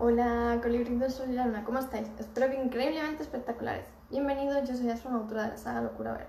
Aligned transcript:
Hola, 0.00 0.58
colibritos, 0.60 1.14
soy 1.14 1.36
Luna, 1.36 1.62
¿cómo 1.64 1.78
estáis? 1.78 2.10
Espero 2.18 2.50
que 2.50 2.60
increíblemente 2.60 3.22
espectaculares. 3.22 3.86
Bienvenidos, 4.10 4.68
yo 4.68 4.74
soy 4.74 4.90
Asuna, 4.90 5.18
autora 5.18 5.44
de 5.44 5.48
la 5.50 5.56
saga 5.56 5.82
Locura 5.82 6.10
Verdad. 6.14 6.26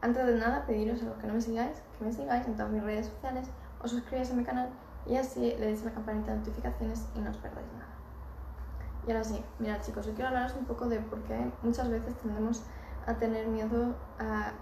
Antes 0.00 0.26
de 0.26 0.38
nada, 0.38 0.64
pediros 0.64 1.02
a 1.02 1.04
los 1.04 1.18
que 1.18 1.26
no 1.26 1.34
me 1.34 1.42
sigáis, 1.42 1.82
que 1.98 2.04
me 2.06 2.10
sigáis 2.10 2.46
en 2.46 2.56
todas 2.56 2.72
mis 2.72 2.82
redes 2.82 3.08
sociales, 3.08 3.50
os 3.82 3.90
suscribáis 3.90 4.30
a 4.30 4.34
mi 4.34 4.44
canal 4.44 4.70
y 5.04 5.16
así 5.16 5.40
le 5.40 5.66
deis 5.66 5.84
la 5.84 5.90
campanita 5.90 6.32
de 6.32 6.38
notificaciones 6.38 7.06
y 7.14 7.20
no 7.20 7.28
os 7.28 7.36
perdáis 7.36 7.70
nada. 7.74 7.92
Y 9.06 9.10
ahora 9.10 9.24
sí, 9.24 9.44
mirad 9.58 9.82
chicos, 9.82 10.06
hoy 10.06 10.14
quiero 10.14 10.28
hablaros 10.28 10.54
un 10.54 10.64
poco 10.64 10.88
de 10.88 11.00
por 11.00 11.22
qué 11.24 11.52
muchas 11.62 11.90
veces 11.90 12.16
tendemos 12.16 12.62
a 13.06 13.12
tener 13.12 13.46
miedo 13.48 13.94
a 14.18 14.52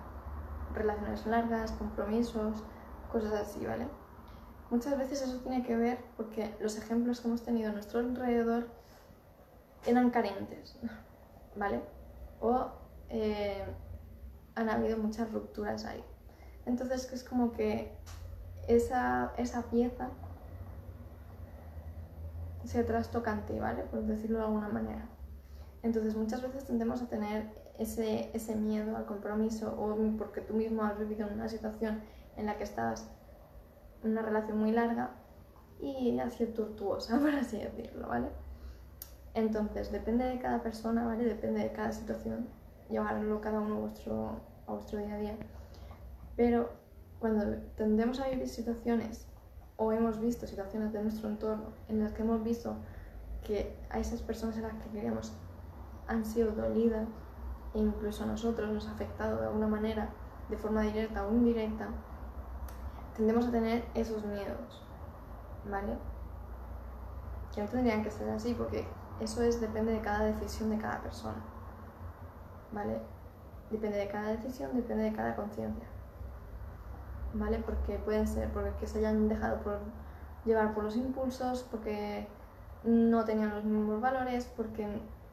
relaciones 0.74 1.24
largas, 1.24 1.70
compromisos, 1.70 2.64
cosas 3.12 3.32
así, 3.34 3.64
¿vale? 3.64 3.86
Muchas 4.70 4.98
veces 4.98 5.22
eso 5.22 5.38
tiene 5.38 5.62
que 5.62 5.76
ver 5.76 5.98
porque 6.16 6.54
los 6.60 6.76
ejemplos 6.76 7.20
que 7.20 7.28
hemos 7.28 7.42
tenido 7.42 7.70
a 7.70 7.72
nuestro 7.72 8.00
alrededor 8.00 8.68
eran 9.86 10.10
carentes, 10.10 10.76
¿vale? 11.56 11.80
O 12.40 12.66
eh, 13.08 13.64
han 14.54 14.68
habido 14.68 14.98
muchas 14.98 15.32
rupturas 15.32 15.86
ahí. 15.86 16.04
Entonces 16.66 17.10
es 17.12 17.24
como 17.24 17.52
que 17.52 17.96
esa, 18.66 19.32
esa 19.38 19.62
pieza 19.62 20.10
se 22.64 22.84
trastoca 22.84 23.32
en 23.32 23.46
ti, 23.46 23.58
¿vale? 23.58 23.84
Por 23.84 24.02
decirlo 24.02 24.38
de 24.38 24.44
alguna 24.44 24.68
manera. 24.68 25.08
Entonces 25.82 26.14
muchas 26.14 26.42
veces 26.42 26.64
tendemos 26.64 27.00
a 27.00 27.06
tener 27.06 27.48
ese, 27.78 28.30
ese 28.34 28.54
miedo 28.56 28.96
al 28.96 29.06
compromiso 29.06 29.74
o 29.78 29.96
porque 30.18 30.42
tú 30.42 30.52
mismo 30.52 30.82
has 30.82 30.98
vivido 30.98 31.26
una 31.32 31.48
situación 31.48 32.02
en 32.36 32.46
la 32.46 32.58
que 32.58 32.64
en 32.64 33.08
una 34.02 34.22
relación 34.22 34.58
muy 34.58 34.72
larga 34.72 35.10
y 35.80 36.18
ha 36.18 36.30
sido 36.30 36.52
tortuosa, 36.52 37.18
por 37.20 37.30
así 37.30 37.58
decirlo, 37.58 38.08
¿vale? 38.08 38.28
Entonces, 39.34 39.92
depende 39.92 40.24
de 40.24 40.38
cada 40.38 40.62
persona, 40.62 41.04
¿vale? 41.04 41.24
Depende 41.24 41.60
de 41.60 41.72
cada 41.72 41.92
situación, 41.92 42.48
llevarlo 42.88 43.40
cada 43.40 43.60
uno 43.60 43.76
a 43.76 44.72
vuestro, 44.72 44.98
día 44.98 45.14
a 45.14 45.18
día. 45.18 45.36
Pero 46.36 46.70
cuando 47.18 47.56
tendemos 47.76 48.20
a 48.20 48.28
vivir 48.28 48.48
situaciones 48.48 49.26
o 49.76 49.92
hemos 49.92 50.20
visto 50.20 50.46
situaciones 50.46 50.92
de 50.92 51.02
nuestro 51.02 51.28
entorno 51.28 51.66
en 51.88 52.00
las 52.00 52.12
que 52.12 52.22
hemos 52.22 52.42
visto 52.42 52.76
que 53.44 53.76
a 53.90 53.98
esas 53.98 54.22
personas 54.22 54.56
a 54.58 54.62
las 54.62 54.74
que 54.74 54.90
queremos 54.90 55.32
han 56.06 56.24
sido 56.24 56.52
dolidas 56.52 57.06
e 57.74 57.78
incluso 57.78 58.24
a 58.24 58.26
nosotros 58.26 58.70
nos 58.70 58.88
ha 58.88 58.92
afectado 58.92 59.40
de 59.40 59.46
alguna 59.46 59.68
manera, 59.68 60.10
de 60.48 60.56
forma 60.56 60.82
directa 60.82 61.26
o 61.26 61.32
indirecta, 61.32 61.88
tendemos 63.18 63.48
a 63.48 63.50
tener 63.50 63.84
esos 63.94 64.24
miedos, 64.24 64.82
¿vale? 65.68 65.98
Que 67.52 67.62
no 67.62 67.68
tendrían 67.68 68.04
que 68.04 68.12
ser 68.12 68.30
así 68.30 68.54
porque 68.54 68.86
eso 69.20 69.42
es, 69.42 69.60
depende 69.60 69.90
de 69.90 70.00
cada 70.00 70.24
decisión 70.24 70.70
de 70.70 70.78
cada 70.78 71.02
persona, 71.02 71.42
¿vale? 72.72 73.00
Depende 73.72 73.98
de 73.98 74.08
cada 74.08 74.28
decisión, 74.28 74.70
depende 74.74 75.02
de 75.02 75.12
cada 75.12 75.34
conciencia, 75.34 75.88
¿vale? 77.34 77.58
Porque 77.58 77.98
pueden 77.98 78.28
ser 78.28 78.50
porque 78.52 78.86
se 78.86 79.00
hayan 79.00 79.28
dejado 79.28 79.62
por 79.62 79.80
llevar 80.44 80.72
por 80.72 80.84
los 80.84 80.96
impulsos, 80.96 81.64
porque 81.64 82.28
no 82.84 83.24
tenían 83.24 83.50
los 83.52 83.64
mismos 83.64 84.00
valores, 84.00 84.46
porque 84.56 84.86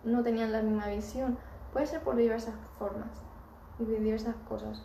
no 0.03 0.23
tenían 0.23 0.51
la 0.51 0.63
misma 0.63 0.87
visión, 0.87 1.37
puede 1.71 1.85
ser 1.85 2.01
por 2.01 2.15
diversas 2.15 2.55
formas 2.79 3.21
y 3.77 3.85
diversas 3.85 4.35
cosas. 4.49 4.83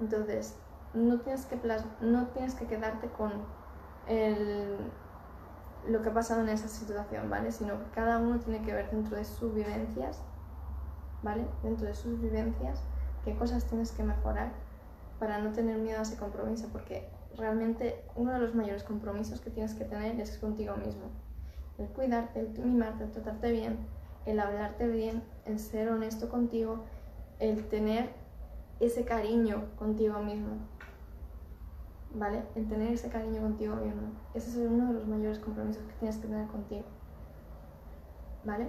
Entonces, 0.00 0.58
no 0.94 1.20
tienes 1.20 1.46
que, 1.46 1.58
no 2.00 2.26
tienes 2.28 2.54
que 2.54 2.66
quedarte 2.66 3.08
con 3.08 3.32
lo 5.86 6.02
que 6.02 6.08
ha 6.08 6.14
pasado 6.14 6.40
en 6.42 6.48
esa 6.48 6.68
situación, 6.68 7.30
¿vale? 7.30 7.52
Sino 7.52 7.78
que 7.78 7.90
cada 7.92 8.18
uno 8.18 8.38
tiene 8.38 8.62
que 8.62 8.72
ver 8.72 8.90
dentro 8.90 9.16
de 9.16 9.24
sus 9.24 9.54
vivencias, 9.54 10.22
¿vale? 11.22 11.46
Dentro 11.62 11.86
de 11.86 11.94
sus 11.94 12.20
vivencias, 12.20 12.82
qué 13.24 13.36
cosas 13.36 13.64
tienes 13.66 13.92
que 13.92 14.02
mejorar 14.02 14.52
para 15.18 15.38
no 15.38 15.52
tener 15.52 15.78
miedo 15.78 15.98
a 15.98 16.02
ese 16.02 16.16
compromiso, 16.16 16.68
porque 16.72 17.08
realmente 17.36 18.04
uno 18.16 18.32
de 18.32 18.40
los 18.40 18.54
mayores 18.54 18.82
compromisos 18.82 19.40
que 19.40 19.50
tienes 19.50 19.74
que 19.74 19.84
tener 19.84 20.18
es 20.20 20.38
contigo 20.38 20.76
mismo. 20.76 21.10
El 21.78 21.88
cuidarte, 21.88 22.40
el 22.40 22.58
mimarte, 22.58 23.04
el 23.04 23.10
tratarte 23.10 23.52
bien, 23.52 23.78
el 24.26 24.40
hablarte 24.40 24.86
bien, 24.88 25.22
el 25.44 25.58
ser 25.58 25.90
honesto 25.90 26.28
contigo, 26.28 26.84
el 27.38 27.68
tener 27.68 28.10
ese 28.80 29.04
cariño 29.04 29.64
contigo 29.76 30.18
mismo, 30.20 30.56
¿vale? 32.14 32.42
El 32.54 32.68
tener 32.68 32.92
ese 32.92 33.08
cariño 33.08 33.40
contigo 33.40 33.76
mismo. 33.76 34.12
Ese 34.34 34.50
es 34.50 34.56
uno 34.56 34.88
de 34.88 34.94
los 34.94 35.06
mayores 35.06 35.38
compromisos 35.38 35.82
que 35.84 35.94
tienes 35.94 36.16
que 36.16 36.26
tener 36.26 36.46
contigo, 36.48 36.84
¿vale? 38.44 38.68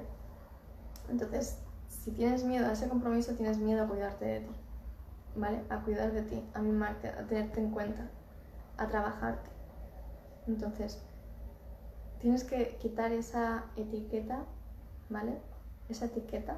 Entonces, 1.09 1.57
si 1.87 2.11
tienes 2.11 2.43
miedo 2.43 2.67
a 2.67 2.73
ese 2.73 2.87
compromiso, 2.87 3.33
tienes 3.33 3.57
miedo 3.57 3.83
a 3.83 3.87
cuidarte 3.87 4.25
de 4.25 4.39
ti, 4.41 4.55
¿vale? 5.35 5.61
A 5.69 5.81
cuidar 5.81 6.11
de 6.11 6.21
ti, 6.21 6.43
a 6.53 6.61
mimarte, 6.61 7.09
a 7.09 7.25
tenerte 7.25 7.59
en 7.59 7.71
cuenta, 7.71 8.09
a 8.77 8.87
trabajarte. 8.87 9.49
Entonces, 10.47 11.01
tienes 12.19 12.43
que 12.43 12.77
quitar 12.77 13.11
esa 13.11 13.65
etiqueta, 13.75 14.45
¿vale? 15.09 15.37
Esa 15.89 16.05
etiqueta 16.05 16.57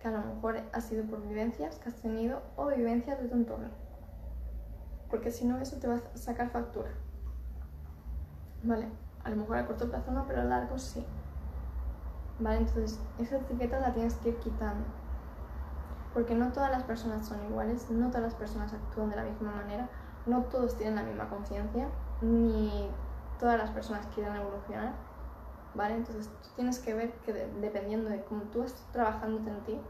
que 0.00 0.08
a 0.08 0.12
lo 0.12 0.34
mejor 0.34 0.60
ha 0.72 0.80
sido 0.80 1.04
por 1.04 1.26
vivencias 1.26 1.76
que 1.76 1.88
has 1.88 1.96
tenido 1.96 2.42
o 2.56 2.66
vivencias 2.66 3.20
de 3.20 3.28
tu 3.28 3.34
entorno 3.34 3.87
porque 5.10 5.30
si 5.30 5.46
no 5.46 5.58
eso 5.58 5.76
te 5.78 5.88
va 5.88 5.96
a 5.96 6.16
sacar 6.16 6.50
factura. 6.50 6.90
¿Vale? 8.62 8.88
A 9.24 9.30
lo 9.30 9.36
mejor 9.36 9.56
a 9.58 9.66
corto 9.66 9.88
plazo 9.88 10.10
no, 10.12 10.26
pero 10.26 10.40
a 10.40 10.44
largo 10.44 10.78
sí. 10.78 11.04
¿Vale? 12.38 12.58
Entonces, 12.58 13.00
esa 13.18 13.36
etiqueta 13.36 13.80
la 13.80 13.92
tienes 13.92 14.14
que 14.16 14.30
ir 14.30 14.38
quitando. 14.38 14.84
Porque 16.12 16.34
no 16.34 16.52
todas 16.52 16.70
las 16.70 16.82
personas 16.84 17.26
son 17.26 17.44
iguales, 17.44 17.90
no 17.90 18.08
todas 18.08 18.22
las 18.22 18.34
personas 18.34 18.72
actúan 18.72 19.10
de 19.10 19.16
la 19.16 19.24
misma 19.24 19.52
manera, 19.52 19.88
no 20.26 20.42
todos 20.44 20.76
tienen 20.76 20.96
la 20.96 21.02
misma 21.02 21.28
conciencia, 21.28 21.88
ni 22.20 22.90
todas 23.38 23.58
las 23.58 23.70
personas 23.70 24.06
quieren 24.14 24.34
evolucionar. 24.36 24.94
¿Vale? 25.74 25.96
Entonces, 25.96 26.28
tú 26.42 26.48
tienes 26.56 26.78
que 26.78 26.94
ver 26.94 27.12
que 27.20 27.32
dependiendo 27.32 28.10
de 28.10 28.24
cómo 28.24 28.42
tú 28.44 28.62
estás 28.62 28.86
trabajando 28.92 29.38
en 29.50 29.60
ti, 29.64 29.80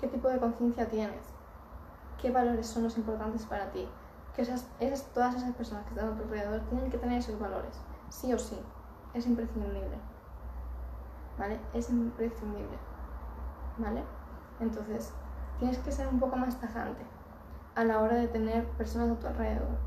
qué 0.00 0.08
tipo 0.08 0.28
de 0.28 0.38
conciencia 0.38 0.88
tienes, 0.88 1.24
qué 2.20 2.30
valores 2.30 2.66
son 2.66 2.84
los 2.84 2.96
importantes 2.98 3.46
para 3.46 3.72
ti, 3.72 3.88
que 4.36 4.42
esas, 4.42 4.68
todas 5.14 5.34
esas 5.34 5.54
personas 5.54 5.84
que 5.84 5.94
están 5.94 6.10
alrededor 6.10 6.60
tienen 6.68 6.90
que 6.90 6.98
tener 6.98 7.18
esos 7.18 7.40
valores, 7.40 7.80
sí 8.10 8.34
o 8.34 8.38
sí, 8.38 8.60
es 9.14 9.26
imprescindible, 9.26 9.96
¿vale? 11.38 11.58
Es 11.72 11.88
imprescindible, 11.88 12.76
¿vale? 13.78 14.04
Entonces, 14.60 15.14
tienes 15.58 15.78
que 15.78 15.90
ser 15.90 16.06
un 16.08 16.20
poco 16.20 16.36
más 16.36 16.60
tajante 16.60 17.02
a 17.74 17.84
la 17.84 18.00
hora 18.00 18.16
de 18.16 18.28
tener 18.28 18.66
personas 18.72 19.16
a 19.16 19.18
tu 19.18 19.26
alrededor, 19.26 19.78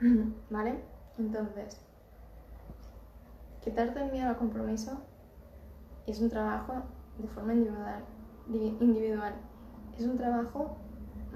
¿vale? 0.50 0.84
Entonces, 1.18 1.80
quitarte 3.62 4.04
el 4.04 4.12
miedo 4.12 4.28
al 4.28 4.36
compromiso 4.36 5.00
es 6.06 6.20
un 6.20 6.28
trabajo 6.28 6.82
de 7.16 7.28
forma 7.28 7.54
individual, 7.54 8.04
individual. 8.48 9.34
Es 9.96 10.04
un 10.04 10.16
trabajo 10.16 10.76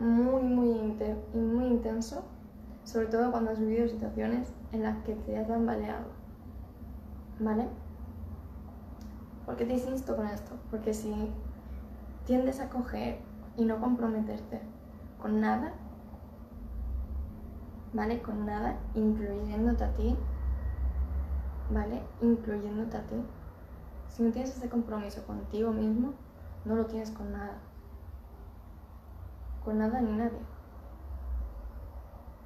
muy, 0.01 0.43
muy, 0.43 0.97
muy 1.35 1.67
intenso, 1.67 2.25
sobre 2.85 3.07
todo 3.07 3.31
cuando 3.31 3.51
has 3.51 3.61
vivido 3.61 3.89
situaciones 3.89 4.53
en 4.73 4.83
las 4.83 4.99
que 5.05 5.15
te 5.15 5.39
has 5.39 5.49
tambaleado. 5.49 6.07
¿Vale? 7.41 7.69
¿Por 9.47 9.57
qué 9.57 9.67
te 9.67 9.75
insisto 9.75 10.17
con 10.17 10.27
esto? 10.27 10.53
Porque 10.71 10.95
si 10.95 11.13
tiendes 12.25 12.61
a 12.61 12.71
coger 12.71 13.19
y 13.57 13.65
no 13.65 13.79
comprometerte 13.81 14.61
con 15.21 15.41
nada, 15.41 15.73
¿vale? 17.93 18.21
Con 18.23 18.47
nada, 18.47 18.77
incluyéndote 18.95 19.85
a 19.85 19.95
ti, 19.95 20.17
¿vale? 21.71 22.03
Incluyéndote 22.23 22.97
a 22.97 23.03
ti. 23.03 23.17
Si 24.09 24.23
no 24.23 24.31
tienes 24.31 24.57
ese 24.57 24.69
compromiso 24.69 25.25
contigo 25.27 25.73
mismo, 25.73 26.15
no 26.65 26.77
lo 26.77 26.87
tienes 26.87 27.11
con 27.11 27.33
nada 27.33 27.59
con 29.65 29.79
nada 29.79 30.01
ni 30.01 30.13
nadie. 30.13 30.39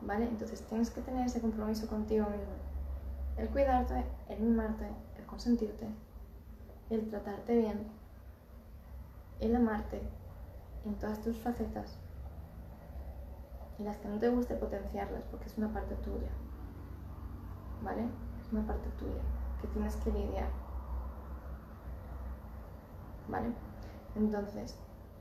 ¿Vale? 0.03 0.26
Entonces 0.26 0.62
tienes 0.62 0.91
que 0.91 1.00
tener 1.00 1.26
ese 1.26 1.41
compromiso 1.41 1.88
contigo 1.88 2.26
mismo. 2.31 2.55
El 3.37 3.49
cuidarte, 3.50 4.05
el 4.29 4.41
mimarte, 4.41 4.88
el 5.17 5.26
consentirte, 5.26 5.87
el 6.91 7.09
tratarte 7.09 7.56
bien, 7.56 7.87
el 9.41 9.55
amarte 9.55 10.00
en 10.85 10.94
todas 10.94 11.20
tus 11.20 11.37
facetas 11.38 11.99
y 13.79 13.85
las 13.85 13.97
que 13.99 14.09
no 14.09 14.19
te 14.19 14.29
guste 14.29 14.55
potenciarlas 14.55 15.23
porque 15.31 15.47
es 15.47 15.59
una 15.59 15.73
parte 15.73 15.94
tuya. 15.97 16.31
¿Vale? 17.82 18.09
Es 18.41 18.53
una 18.53 18.67
parte 18.67 18.88
tuya 18.99 19.23
que 19.61 19.69
tienes 19.69 19.97
que 19.97 20.11
lidiar. 20.11 20.49
¿Vale? 23.29 23.53
Entonces, 24.17 24.76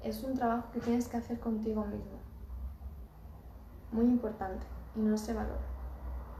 es 0.08 0.24
un 0.24 0.36
trabajo 0.36 0.72
que 0.72 0.80
tienes 0.80 1.08
que 1.08 1.18
hacer 1.18 1.40
contigo 1.40 1.86
mismo. 1.86 2.20
Muy 3.92 4.06
importante 4.06 4.66
y 4.96 5.00
no 5.00 5.18
se 5.18 5.34
valora. 5.34 5.60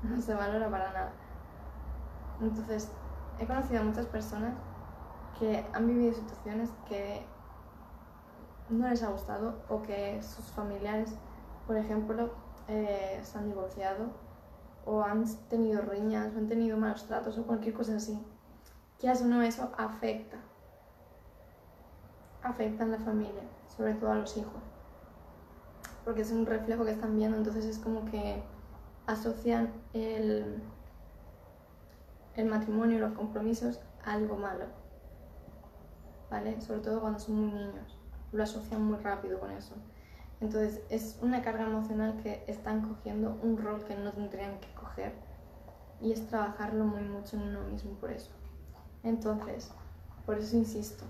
No 0.04 0.22
se 0.22 0.34
valora 0.34 0.70
para 0.70 0.92
nada. 0.92 1.12
Entonces, 2.42 2.90
he 3.40 3.46
conocido 3.46 3.82
a 3.82 3.84
muchas 3.84 4.06
personas 4.06 4.54
que 5.40 5.66
han 5.74 5.88
vivido 5.88 6.14
situaciones 6.14 6.70
que 6.88 7.26
no 8.70 8.88
les 8.90 9.04
ha 9.04 9.10
gustado 9.10 9.64
o 9.70 9.82
que 9.82 10.22
sus 10.22 10.46
familiares, 10.52 11.16
por 11.66 11.78
ejemplo, 11.78 12.32
eh, 12.68 13.20
se 13.24 13.38
han 13.38 13.48
divorciado 13.48 14.08
o 14.86 15.02
han 15.04 15.26
tenido 15.50 15.82
riñas 15.82 16.34
o 16.34 16.38
han 16.38 16.48
tenido 16.48 16.78
malos 16.78 17.06
tratos 17.06 17.38
o 17.38 17.46
cualquier 17.46 17.74
cosa 17.74 17.96
así. 17.96 18.20
Quieras 19.00 19.22
o 19.22 19.26
no, 19.26 19.42
eso 19.42 19.72
afecta. 19.78 20.38
Afecta 22.48 22.84
en 22.84 22.92
la 22.92 23.00
familia, 23.00 23.44
sobre 23.76 23.94
todo 23.96 24.12
a 24.12 24.16
los 24.16 24.38
hijos. 24.38 24.62
Porque 26.06 26.22
es 26.22 26.32
un 26.32 26.46
reflejo 26.46 26.86
que 26.86 26.92
están 26.92 27.18
viendo, 27.18 27.38
entonces 27.38 27.66
es 27.66 27.80
como 27.80 28.06
que 28.06 28.42
asocian 29.06 29.74
el, 29.94 30.62
el 32.36 32.46
matrimonio 32.46 33.00
los 33.00 33.14
compromisos 33.14 33.82
a 34.06 34.14
algo 34.14 34.38
malo. 34.38 34.66
¿Vale? 36.32 36.62
Sobre 36.62 36.80
todo 36.80 37.02
cuando 37.02 37.20
son 37.20 37.36
muy 37.36 37.52
niños. 37.52 37.98
Lo 38.32 38.44
asocian 38.44 38.84
muy 38.84 38.98
rápido 39.00 39.40
con 39.40 39.52
eso. 39.52 39.76
Entonces 40.40 40.82
es 40.90 41.18
una 41.22 41.42
carga 41.42 41.66
emocional 41.66 42.18
que 42.22 42.44
están 42.48 42.88
cogiendo 42.88 43.40
un 43.42 43.58
rol 43.58 43.84
que 43.86 43.96
no 43.96 44.12
tendrían 44.12 44.60
que 44.60 44.74
coger 44.76 45.14
y 46.00 46.12
es 46.12 46.28
trabajarlo 46.28 46.86
muy 46.86 47.02
mucho 47.02 47.38
en 47.38 47.44
uno 47.44 47.62
mismo 47.62 47.92
por 47.94 48.12
eso. 48.12 48.32
Entonces, 49.04 49.72
por 50.26 50.38
eso 50.38 50.56
insisto, 50.56 51.06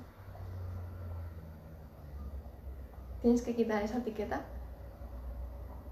tienes 3.28 3.42
que 3.42 3.56
quitar 3.56 3.84
esa 3.84 3.98
etiqueta, 3.98 4.46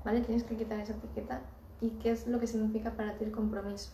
¿vale? 0.05 0.21
Tienes 0.21 0.45
que 0.45 0.55
quitar 0.55 0.79
esa 0.79 0.93
etiqueta 0.93 1.41
y 1.81 1.89
qué 1.99 2.11
es 2.11 2.27
lo 2.27 2.39
que 2.39 2.47
significa 2.47 2.91
para 2.91 3.17
ti 3.17 3.25
el 3.25 3.33
compromiso, 3.33 3.91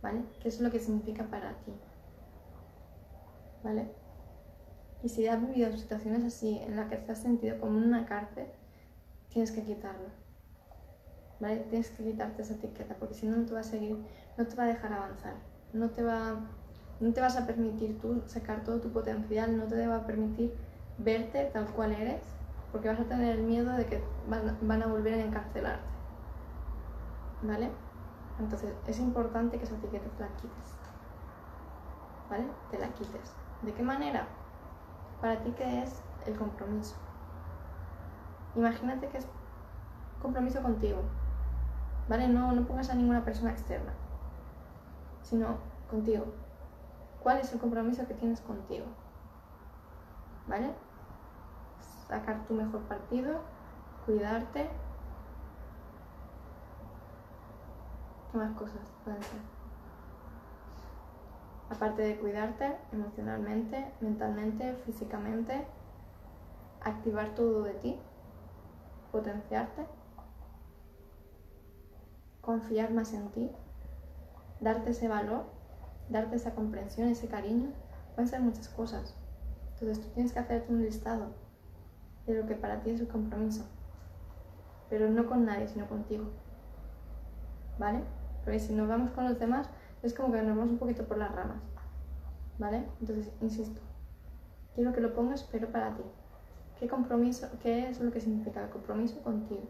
¿vale? 0.00 0.22
¿Qué 0.40 0.48
es 0.48 0.58
lo 0.62 0.70
que 0.70 0.80
significa 0.80 1.24
para 1.24 1.52
ti? 1.58 1.74
¿Vale? 3.62 3.92
Y 5.02 5.10
si 5.10 5.28
has 5.28 5.46
vivido 5.46 5.70
situaciones 5.76 6.24
así 6.24 6.58
en 6.58 6.76
las 6.76 6.88
que 6.88 6.96
te 6.96 7.12
has 7.12 7.20
sentido 7.20 7.60
como 7.60 7.76
una 7.76 8.06
cárcel, 8.06 8.46
tienes 9.28 9.52
que 9.52 9.62
quitarlo. 9.62 10.08
¿Vale? 11.38 11.66
Tienes 11.68 11.90
que 11.90 12.02
quitarte 12.02 12.40
esa 12.40 12.54
etiqueta 12.54 12.94
porque 12.94 13.12
si 13.12 13.26
no, 13.26 13.36
no 13.36 13.44
te 13.44 13.52
va 13.52 13.60
a 13.60 13.62
seguir, 13.62 13.98
no 14.38 14.46
te 14.46 14.56
va 14.56 14.62
a 14.62 14.68
dejar 14.68 14.90
avanzar, 14.90 15.34
no 15.74 15.90
te 15.90 16.02
va, 16.02 16.40
no 16.98 17.12
te 17.12 17.20
vas 17.20 17.36
a 17.36 17.46
permitir 17.46 18.00
tú 18.00 18.22
sacar 18.24 18.64
todo 18.64 18.80
tu 18.80 18.90
potencial, 18.90 19.54
no 19.58 19.66
te 19.66 19.86
va 19.86 19.96
a 19.96 20.06
permitir 20.06 20.54
verte 20.98 21.50
tal 21.52 21.66
cual 21.66 21.92
eres, 21.92 22.22
porque 22.72 22.88
vas 22.88 23.00
a 23.00 23.04
tener 23.04 23.38
el 23.38 23.42
miedo 23.44 23.72
de 23.72 23.86
que 23.86 24.02
van, 24.28 24.58
van 24.62 24.82
a 24.82 24.86
volver 24.86 25.14
a 25.14 25.24
encarcelarte. 25.24 25.96
¿Vale? 27.42 27.70
Entonces 28.38 28.74
es 28.86 28.98
importante 28.98 29.58
que 29.58 29.64
esa 29.64 29.76
etiqueta 29.76 30.08
te 30.16 30.22
la 30.22 30.28
quites. 30.36 30.76
¿Vale? 32.30 32.46
Te 32.70 32.78
la 32.78 32.88
quites. 32.88 33.34
¿De 33.62 33.72
qué 33.72 33.82
manera? 33.82 34.26
para 35.20 35.42
ti 35.42 35.52
qué 35.52 35.82
es 35.82 36.02
el 36.26 36.36
compromiso. 36.36 36.96
Imagínate 38.54 39.08
que 39.08 39.18
es 39.18 39.26
compromiso 40.22 40.62
contigo, 40.62 41.00
¿vale? 42.08 42.28
No, 42.28 42.52
no 42.52 42.66
pongas 42.66 42.90
a 42.90 42.94
ninguna 42.94 43.24
persona 43.24 43.50
externa, 43.50 43.92
sino 45.22 45.58
contigo. 45.90 46.24
¿Cuál 47.22 47.38
es 47.38 47.52
el 47.52 47.60
compromiso 47.60 48.06
que 48.06 48.14
tienes 48.14 48.40
contigo? 48.40 48.86
¿Vale? 50.46 50.70
Sacar 52.08 52.44
tu 52.46 52.54
mejor 52.54 52.82
partido, 52.82 53.40
cuidarte. 54.04 54.68
¿Qué 58.30 58.38
más 58.38 58.52
cosas 58.56 58.92
pueden 59.04 59.22
ser? 59.22 59.56
aparte 61.70 62.02
de 62.02 62.16
cuidarte 62.18 62.76
emocionalmente, 62.92 63.92
mentalmente, 64.00 64.74
físicamente, 64.84 65.66
activar 66.80 67.34
todo 67.34 67.64
de 67.64 67.74
ti, 67.74 67.98
potenciarte, 69.10 69.86
confiar 72.40 72.92
más 72.92 73.12
en 73.12 73.28
ti, 73.30 73.50
darte 74.60 74.90
ese 74.90 75.08
valor, 75.08 75.44
darte 76.08 76.36
esa 76.36 76.54
comprensión, 76.54 77.08
ese 77.08 77.26
cariño, 77.26 77.72
pueden 78.14 78.28
ser 78.28 78.40
muchas 78.40 78.68
cosas. 78.68 79.16
Entonces 79.74 80.00
tú 80.00 80.08
tienes 80.14 80.32
que 80.32 80.38
hacerte 80.38 80.72
un 80.72 80.82
listado 80.82 81.34
de 82.26 82.34
lo 82.34 82.46
que 82.46 82.54
para 82.54 82.82
ti 82.82 82.90
es 82.90 83.00
el 83.00 83.08
compromiso, 83.08 83.64
pero 84.90 85.08
no 85.08 85.26
con 85.26 85.44
nadie, 85.44 85.68
sino 85.68 85.88
contigo. 85.88 86.24
¿Vale? 87.78 88.00
Porque 88.44 88.60
si 88.60 88.74
nos 88.74 88.88
vamos 88.88 89.10
con 89.10 89.24
los 89.24 89.38
demás, 89.38 89.68
es 90.02 90.14
como 90.14 90.32
que 90.32 90.42
nos 90.42 90.56
vamos 90.56 90.70
un 90.70 90.78
poquito 90.78 91.04
por 91.04 91.18
las 91.18 91.34
ramas, 91.34 91.62
¿vale? 92.58 92.84
Entonces, 93.00 93.32
insisto, 93.40 93.80
quiero 94.74 94.92
que 94.92 95.00
lo 95.00 95.14
pongas, 95.14 95.44
pero 95.44 95.70
para 95.70 95.94
ti. 95.96 96.02
¿Qué 96.78 96.88
compromiso, 96.88 97.48
qué 97.62 97.88
es 97.88 98.00
lo 98.00 98.12
que 98.12 98.20
significa 98.20 98.62
el 98.62 98.70
compromiso 98.70 99.20
contigo? 99.22 99.62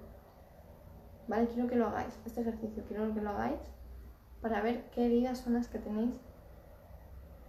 ¿Vale? 1.29 1.49
Quiero 1.49 1.69
que 1.69 1.77
lo 1.77 1.87
hagáis, 1.87 2.19
este 2.25 2.41
ejercicio, 2.41 2.85
quiero 2.87 3.13
que 3.15 3.21
lo 3.21 3.31
hagáis 3.31 3.61
para 4.41 4.61
ver 4.61 4.85
qué 4.91 5.07
heridas 5.07 5.39
son 5.39 5.55
las 5.55 5.69
que 5.69 5.79
tenéis, 5.79 6.15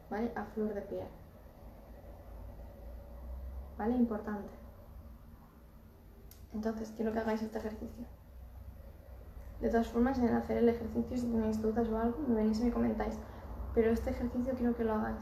¿vale? 0.09 0.31
A 0.35 0.45
flor 0.45 0.73
de 0.73 0.81
piel. 0.81 1.07
¿Vale? 3.77 3.95
Importante. 3.95 4.56
Entonces, 6.57 6.91
quiero 6.95 7.13
que 7.13 7.19
hagáis 7.19 7.43
este 7.43 7.59
ejercicio. 7.59 8.03
De 9.61 9.69
todas 9.69 9.89
formas, 9.89 10.17
en 10.17 10.33
hacer 10.33 10.57
el 10.57 10.69
ejercicio, 10.69 11.15
si 11.15 11.27
tenéis 11.27 11.61
dudas 11.61 11.87
o 11.87 11.99
algo, 11.99 12.17
me 12.27 12.33
venís 12.33 12.59
y 12.59 12.63
me 12.63 12.71
comentáis. 12.71 13.19
Pero 13.75 13.91
este 13.91 14.09
ejercicio 14.09 14.55
quiero 14.55 14.75
que 14.75 14.83
lo 14.83 14.95
hagáis, 14.95 15.21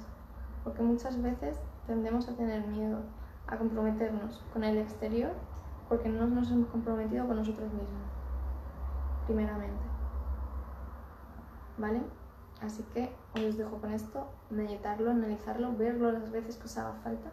porque 0.63 0.81
muchas 0.81 1.21
veces 1.21 1.57
tendemos 1.87 2.29
a 2.29 2.37
tener 2.37 2.65
miedo 2.67 3.01
a 3.47 3.57
comprometernos 3.57 4.45
con 4.53 4.63
el 4.63 4.77
exterior 4.77 5.33
porque 5.89 6.07
no 6.07 6.25
nos 6.25 6.49
hemos 6.51 6.69
comprometido 6.69 7.27
con 7.27 7.35
nosotros 7.35 7.69
mismos, 7.73 8.07
primeramente. 9.25 9.83
¿Vale? 11.77 12.01
Así 12.61 12.81
que 12.93 13.13
os 13.45 13.57
dejo 13.57 13.81
con 13.81 13.91
esto, 13.91 14.29
meditarlo, 14.49 15.11
analizarlo, 15.11 15.75
verlo 15.75 16.13
las 16.13 16.31
veces 16.31 16.55
que 16.55 16.63
os 16.63 16.77
haga 16.77 16.93
falta, 17.03 17.29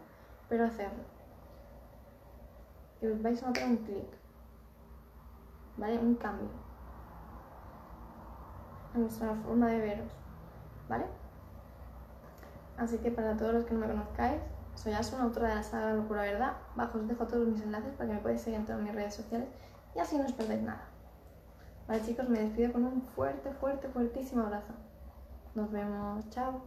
pero 0.49 0.65
hacerlo. 0.65 1.22
Os 3.03 3.21
vais 3.21 3.43
a 3.43 3.47
notar 3.49 3.69
un 3.69 3.79
clic, 3.79 4.07
¿vale? 5.77 5.99
Un 5.99 6.15
cambio 6.15 6.49
en 8.95 9.01
nuestra 9.01 9.35
forma 9.35 9.69
de 9.69 9.81
veros, 9.81 10.13
¿vale? 10.89 11.07
Así 12.77 12.99
que 12.99 13.11
para 13.11 13.37
todos 13.37 13.55
los 13.55 13.65
que 13.65 13.75
no 13.75 13.81
me 13.81 13.89
conozcáis, 13.89 14.41
soy 14.75 14.93
Asun, 14.93 15.21
autora 15.21 15.49
de 15.49 15.55
la 15.57 15.63
saga 15.63 15.95
Locura 15.95 16.23
Verdad. 16.23 16.57
Bajo 16.77 16.99
os 16.99 17.09
dejo 17.09 17.27
todos 17.27 17.49
mis 17.49 17.63
enlaces 17.63 17.93
para 17.95 18.09
que 18.09 18.15
me 18.15 18.21
podáis 18.21 18.41
seguir 18.41 18.61
en 18.61 18.67
todas 18.67 18.83
mis 18.83 18.95
redes 18.95 19.15
sociales 19.15 19.49
y 19.95 19.99
así 19.99 20.17
no 20.17 20.25
os 20.25 20.33
perdéis 20.33 20.63
nada. 20.63 20.83
Vale 21.87 22.03
chicos, 22.03 22.29
me 22.29 22.39
despido 22.39 22.73
con 22.73 22.85
un 22.85 23.03
fuerte, 23.03 23.53
fuerte, 23.53 23.89
fuertísimo 23.89 24.45
abrazo. 24.45 24.73
Nos 25.55 25.71
vemos, 25.71 26.29
chao. 26.31 26.63